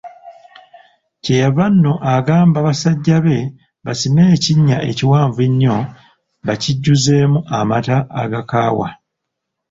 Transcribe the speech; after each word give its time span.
Kye 1.23 1.35
yava 1.43 1.65
nno 1.71 1.93
agamba 2.15 2.59
basajja 2.67 3.17
be 3.25 3.37
basime 3.85 4.21
ekinnya 4.35 4.77
ekiwanvu 4.89 5.39
ennyo 5.47 5.77
bakijjuzeemu 6.45 7.39
amata 7.57 7.97
agakaawa. 8.21 8.87